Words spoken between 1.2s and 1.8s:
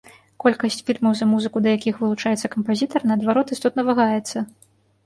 музыку да